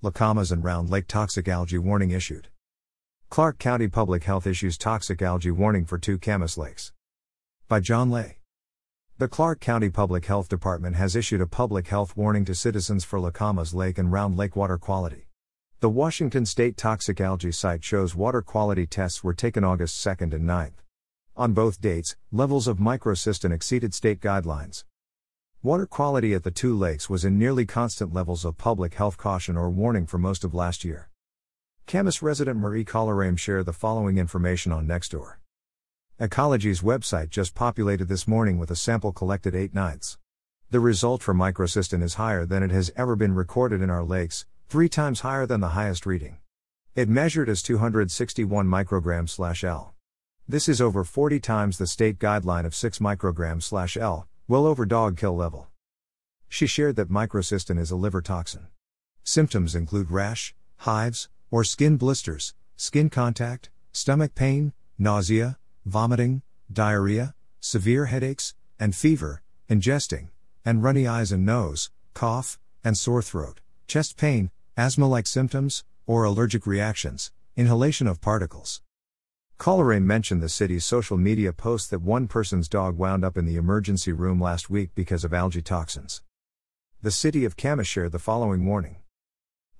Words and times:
Lacamas 0.00 0.52
and 0.52 0.62
Round 0.62 0.88
Lake 0.88 1.08
toxic 1.08 1.48
algae 1.48 1.76
warning 1.76 2.12
issued. 2.12 2.46
Clark 3.30 3.58
County 3.58 3.88
Public 3.88 4.22
Health 4.22 4.46
issues 4.46 4.78
toxic 4.78 5.20
algae 5.20 5.50
warning 5.50 5.84
for 5.84 5.98
two 5.98 6.18
Camas 6.18 6.56
lakes. 6.56 6.92
By 7.66 7.80
John 7.80 8.08
Ley. 8.08 8.38
The 9.18 9.26
Clark 9.26 9.58
County 9.58 9.90
Public 9.90 10.26
Health 10.26 10.48
Department 10.48 10.94
has 10.94 11.16
issued 11.16 11.40
a 11.40 11.48
public 11.48 11.88
health 11.88 12.16
warning 12.16 12.44
to 12.44 12.54
citizens 12.54 13.02
for 13.02 13.18
Lacamas 13.18 13.74
Lake 13.74 13.98
and 13.98 14.12
Round 14.12 14.36
Lake 14.36 14.54
water 14.54 14.78
quality. 14.78 15.26
The 15.80 15.90
Washington 15.90 16.46
State 16.46 16.76
Toxic 16.76 17.20
Algae 17.20 17.50
site 17.50 17.82
shows 17.82 18.14
water 18.14 18.40
quality 18.40 18.86
tests 18.86 19.24
were 19.24 19.34
taken 19.34 19.64
August 19.64 19.96
2nd 20.06 20.32
and 20.32 20.48
9th. 20.48 20.84
On 21.36 21.52
both 21.52 21.80
dates, 21.80 22.14
levels 22.30 22.68
of 22.68 22.78
microcystin 22.78 23.50
exceeded 23.52 23.92
state 23.92 24.20
guidelines. 24.20 24.84
Water 25.60 25.86
quality 25.86 26.34
at 26.34 26.44
the 26.44 26.52
two 26.52 26.78
lakes 26.78 27.10
was 27.10 27.24
in 27.24 27.36
nearly 27.36 27.66
constant 27.66 28.14
levels 28.14 28.44
of 28.44 28.56
public 28.56 28.94
health 28.94 29.16
caution 29.16 29.56
or 29.56 29.68
warning 29.68 30.06
for 30.06 30.16
most 30.16 30.44
of 30.44 30.54
last 30.54 30.84
year. 30.84 31.10
Camas 31.84 32.22
resident 32.22 32.60
Marie 32.60 32.84
Collerame 32.84 33.36
shared 33.36 33.66
the 33.66 33.72
following 33.72 34.18
information 34.18 34.70
on 34.70 34.86
Nextdoor. 34.86 35.38
Ecology's 36.20 36.80
website 36.80 37.30
just 37.30 37.56
populated 37.56 38.04
this 38.04 38.28
morning 38.28 38.56
with 38.56 38.70
a 38.70 38.76
sample 38.76 39.12
collected 39.12 39.56
8 39.56 39.74
ninths. 39.74 40.16
The 40.70 40.78
result 40.78 41.24
for 41.24 41.34
microcystin 41.34 42.04
is 42.04 42.14
higher 42.14 42.46
than 42.46 42.62
it 42.62 42.70
has 42.70 42.92
ever 42.94 43.16
been 43.16 43.34
recorded 43.34 43.82
in 43.82 43.90
our 43.90 44.04
lakes, 44.04 44.46
three 44.68 44.88
times 44.88 45.20
higher 45.20 45.44
than 45.44 45.60
the 45.60 45.70
highest 45.70 46.06
reading. 46.06 46.36
It 46.94 47.08
measured 47.08 47.48
as 47.48 47.62
261 47.62 48.68
micrograms 48.68 49.64
L. 49.64 49.94
This 50.46 50.68
is 50.68 50.80
over 50.80 51.02
40 51.02 51.40
times 51.40 51.78
the 51.78 51.88
state 51.88 52.20
guideline 52.20 52.64
of 52.64 52.76
6 52.76 53.00
micrograms 53.00 53.96
L, 53.96 54.28
well 54.48 54.64
over 54.64 54.86
dog 54.86 55.18
kill 55.18 55.36
level. 55.36 55.68
She 56.48 56.66
shared 56.66 56.96
that 56.96 57.10
microcystin 57.10 57.78
is 57.78 57.90
a 57.90 57.96
liver 57.96 58.22
toxin. 58.22 58.68
Symptoms 59.22 59.74
include 59.74 60.10
rash, 60.10 60.54
hives, 60.78 61.28
or 61.50 61.62
skin 61.62 61.98
blisters, 61.98 62.54
skin 62.74 63.10
contact, 63.10 63.68
stomach 63.92 64.34
pain, 64.34 64.72
nausea, 64.98 65.58
vomiting, 65.84 66.40
diarrhea, 66.72 67.34
severe 67.60 68.06
headaches, 68.06 68.54
and 68.80 68.96
fever, 68.96 69.42
ingesting, 69.68 70.28
and 70.64 70.82
runny 70.82 71.06
eyes 71.06 71.30
and 71.30 71.44
nose, 71.44 71.90
cough, 72.14 72.58
and 72.82 72.96
sore 72.96 73.20
throat, 73.20 73.60
chest 73.86 74.16
pain, 74.16 74.50
asthma 74.78 75.06
like 75.06 75.26
symptoms, 75.26 75.84
or 76.06 76.24
allergic 76.24 76.66
reactions, 76.66 77.32
inhalation 77.54 78.06
of 78.06 78.22
particles. 78.22 78.80
Coleraine 79.58 80.06
mentioned 80.06 80.40
the 80.40 80.48
city's 80.48 80.86
social 80.86 81.16
media 81.16 81.52
post 81.52 81.90
that 81.90 82.00
one 82.00 82.28
person's 82.28 82.68
dog 82.68 82.96
wound 82.96 83.24
up 83.24 83.36
in 83.36 83.44
the 83.44 83.56
emergency 83.56 84.12
room 84.12 84.40
last 84.40 84.70
week 84.70 84.90
because 84.94 85.24
of 85.24 85.34
algae 85.34 85.60
toxins. 85.60 86.22
The 87.02 87.10
city 87.10 87.44
of 87.44 87.56
Camas 87.56 87.88
shared 87.88 88.12
the 88.12 88.20
following 88.20 88.64
warning. 88.66 88.98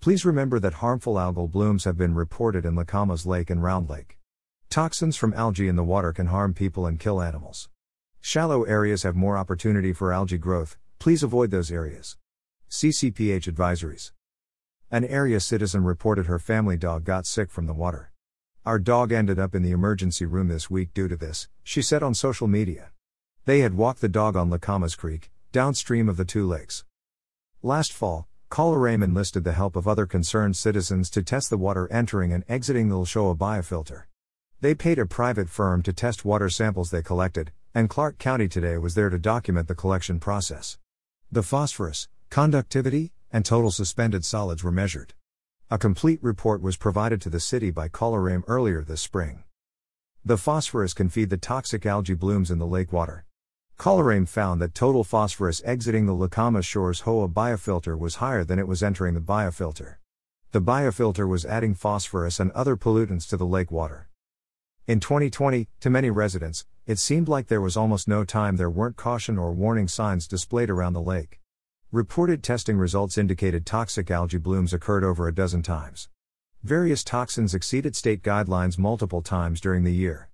Please 0.00 0.24
remember 0.24 0.58
that 0.58 0.74
harmful 0.74 1.14
algal 1.14 1.48
blooms 1.48 1.84
have 1.84 1.96
been 1.96 2.16
reported 2.16 2.64
in 2.64 2.74
Lacamas 2.74 3.24
Lake 3.24 3.50
and 3.50 3.62
Round 3.62 3.88
Lake. 3.88 4.18
Toxins 4.68 5.16
from 5.16 5.32
algae 5.34 5.68
in 5.68 5.76
the 5.76 5.84
water 5.84 6.12
can 6.12 6.26
harm 6.26 6.54
people 6.54 6.84
and 6.84 6.98
kill 6.98 7.22
animals. 7.22 7.68
Shallow 8.20 8.64
areas 8.64 9.04
have 9.04 9.14
more 9.14 9.38
opportunity 9.38 9.92
for 9.92 10.12
algae 10.12 10.38
growth, 10.38 10.76
please 10.98 11.22
avoid 11.22 11.52
those 11.52 11.70
areas. 11.70 12.16
CCPH 12.68 13.48
advisories. 13.48 14.10
An 14.90 15.04
area 15.04 15.38
citizen 15.38 15.84
reported 15.84 16.26
her 16.26 16.40
family 16.40 16.76
dog 16.76 17.04
got 17.04 17.26
sick 17.26 17.48
from 17.48 17.66
the 17.66 17.74
water. 17.74 18.10
Our 18.66 18.78
dog 18.78 19.12
ended 19.12 19.38
up 19.38 19.54
in 19.54 19.62
the 19.62 19.70
emergency 19.70 20.26
room 20.26 20.48
this 20.48 20.68
week 20.68 20.92
due 20.92 21.08
to 21.08 21.16
this, 21.16 21.48
she 21.62 21.80
said 21.80 22.02
on 22.02 22.14
social 22.14 22.46
media. 22.46 22.90
They 23.44 23.60
had 23.60 23.74
walked 23.74 24.00
the 24.00 24.08
dog 24.08 24.36
on 24.36 24.50
Lacamas 24.50 24.96
Creek, 24.96 25.30
downstream 25.52 26.08
of 26.08 26.16
the 26.16 26.24
two 26.24 26.46
lakes. 26.46 26.84
Last 27.62 27.92
fall, 27.92 28.28
Coleraine 28.50 29.02
enlisted 29.02 29.44
the 29.44 29.52
help 29.52 29.76
of 29.76 29.88
other 29.88 30.06
concerned 30.06 30.56
citizens 30.56 31.10
to 31.10 31.22
test 31.22 31.50
the 31.50 31.58
water 31.58 31.90
entering 31.90 32.32
and 32.32 32.44
exiting 32.48 32.88
the 32.88 32.96
LSHOA 32.96 33.36
biofilter. 33.36 34.04
They 34.60 34.74
paid 34.74 34.98
a 34.98 35.06
private 35.06 35.48
firm 35.48 35.82
to 35.82 35.92
test 35.92 36.24
water 36.24 36.50
samples 36.50 36.90
they 36.90 37.02
collected, 37.02 37.52
and 37.74 37.88
Clark 37.88 38.18
County 38.18 38.48
today 38.48 38.76
was 38.76 38.94
there 38.94 39.10
to 39.10 39.18
document 39.18 39.68
the 39.68 39.74
collection 39.74 40.18
process. 40.18 40.78
The 41.30 41.42
phosphorus, 41.42 42.08
conductivity, 42.30 43.12
and 43.30 43.44
total 43.44 43.70
suspended 43.70 44.24
solids 44.24 44.64
were 44.64 44.72
measured. 44.72 45.14
A 45.70 45.76
complete 45.76 46.18
report 46.22 46.62
was 46.62 46.78
provided 46.78 47.20
to 47.20 47.28
the 47.28 47.38
city 47.38 47.70
by 47.70 47.88
Coleraine 47.88 48.42
earlier 48.46 48.80
this 48.80 49.02
spring. 49.02 49.44
The 50.24 50.38
phosphorus 50.38 50.94
can 50.94 51.10
feed 51.10 51.28
the 51.28 51.36
toxic 51.36 51.84
algae 51.84 52.14
blooms 52.14 52.50
in 52.50 52.58
the 52.58 52.66
lake 52.66 52.90
water. 52.90 53.26
Coleraine 53.76 54.24
found 54.24 54.62
that 54.62 54.74
total 54.74 55.04
phosphorus 55.04 55.60
exiting 55.66 56.06
the 56.06 56.14
Lacamas 56.14 56.64
Shores 56.64 57.00
HOA 57.00 57.28
biofilter 57.28 57.98
was 57.98 58.14
higher 58.14 58.44
than 58.44 58.58
it 58.58 58.66
was 58.66 58.82
entering 58.82 59.12
the 59.12 59.20
biofilter. 59.20 59.96
The 60.52 60.62
biofilter 60.62 61.28
was 61.28 61.44
adding 61.44 61.74
phosphorus 61.74 62.40
and 62.40 62.50
other 62.52 62.74
pollutants 62.74 63.28
to 63.28 63.36
the 63.36 63.44
lake 63.44 63.70
water. 63.70 64.08
In 64.86 65.00
2020, 65.00 65.68
to 65.80 65.90
many 65.90 66.08
residents, 66.08 66.64
it 66.86 66.98
seemed 66.98 67.28
like 67.28 67.48
there 67.48 67.60
was 67.60 67.76
almost 67.76 68.08
no 68.08 68.24
time 68.24 68.56
there 68.56 68.70
weren't 68.70 68.96
caution 68.96 69.36
or 69.36 69.52
warning 69.52 69.86
signs 69.86 70.26
displayed 70.26 70.70
around 70.70 70.94
the 70.94 71.02
lake. 71.02 71.40
Reported 71.90 72.42
testing 72.42 72.76
results 72.76 73.16
indicated 73.16 73.64
toxic 73.64 74.10
algae 74.10 74.36
blooms 74.36 74.74
occurred 74.74 75.04
over 75.04 75.26
a 75.26 75.34
dozen 75.34 75.62
times. 75.62 76.10
Various 76.62 77.02
toxins 77.02 77.54
exceeded 77.54 77.96
state 77.96 78.22
guidelines 78.22 78.78
multiple 78.78 79.22
times 79.22 79.58
during 79.58 79.84
the 79.84 79.94
year. 79.94 80.28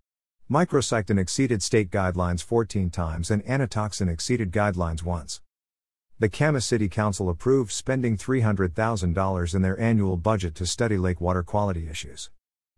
Microcystin 0.50 1.16
exceeded 1.16 1.62
state 1.62 1.92
guidelines 1.92 2.42
14 2.42 2.90
times 2.90 3.30
and 3.30 3.44
anatoxin 3.44 4.10
exceeded 4.10 4.50
guidelines 4.50 5.04
once. 5.04 5.42
The 6.18 6.28
Camas 6.28 6.66
City 6.66 6.88
Council 6.88 7.28
approved 7.28 7.70
spending 7.70 8.16
$300,000 8.16 9.54
in 9.54 9.62
their 9.62 9.78
annual 9.78 10.16
budget 10.16 10.56
to 10.56 10.66
study 10.66 10.98
lake 10.98 11.20
water 11.20 11.44
quality 11.44 11.88
issues. 11.88 12.30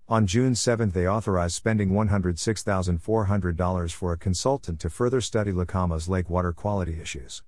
On 0.07 0.27
June 0.27 0.55
7 0.55 0.91
they 0.91 1.09
authorized 1.09 1.55
spending 1.55 1.93
$106,400 1.93 3.93
for 3.93 4.13
a 4.13 4.19
consultant 4.19 4.81
to 4.81 4.91
further 4.91 5.23
study 5.23 5.51
Lacamas 5.51 6.11
lake 6.11 6.29
water 6.29 6.53
quality 6.53 7.01
issues. 7.01 7.43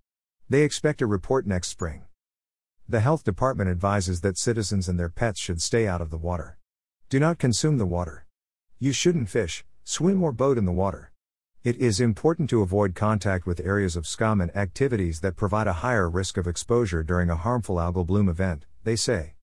They 0.51 0.63
expect 0.63 1.03
a 1.03 1.07
report 1.07 1.47
next 1.47 1.69
spring. 1.69 2.05
The 2.89 3.01
health 3.01 3.23
department 3.23 3.69
advises 3.69 4.23
that 4.23 4.39
citizens 4.39 4.89
and 4.89 4.99
their 4.99 5.11
pets 5.11 5.39
should 5.39 5.61
stay 5.61 5.87
out 5.87 6.01
of 6.01 6.11
the 6.11 6.17
water. 6.17 6.57
Do 7.11 7.21
not 7.21 7.39
consume 7.39 7.77
the 7.77 7.87
water. 7.87 8.27
You 8.79 8.93
shouldn't 8.93 9.29
fish, 9.29 9.65
Swim 9.85 10.23
or 10.23 10.33
boat 10.33 10.59
in 10.59 10.67
the 10.67 10.73
water. 10.73 11.13
It 11.65 11.77
is 11.77 11.99
important 11.99 12.49
to 12.51 12.63
avoid 12.63 12.95
contact 12.95 13.47
with 13.47 13.61
areas 13.61 13.97
of 13.97 14.07
scum 14.07 14.41
and 14.41 14.55
activities 14.57 15.21
that 15.21 15.37
provide 15.37 15.67
a 15.67 15.81
higher 15.85 16.09
risk 16.09 16.37
of 16.37 16.47
exposure 16.47 17.03
during 17.03 17.31
a 17.31 17.37
harmful 17.37 17.77
algal 17.77 18.07
bloom 18.07 18.29
event, 18.29 18.65
they 18.85 18.97
say. 18.97 19.35